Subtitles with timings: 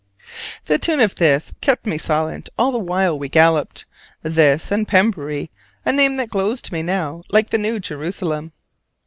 [0.65, 3.85] The tune of this kept me silent all the while we galloped:
[4.23, 5.51] this and Pembury,
[5.85, 8.51] a name that glows to me now like the New Jerusalem.